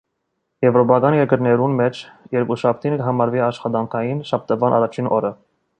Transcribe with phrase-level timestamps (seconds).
[0.65, 2.01] Եւրոպական երկրներուն մէջ
[2.39, 5.35] երկուշաբթին կը համարուի աշխատանքային շաբթուան առաջին օրը։